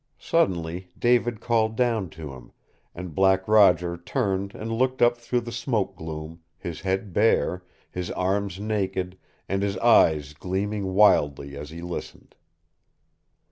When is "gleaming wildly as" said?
10.33-11.69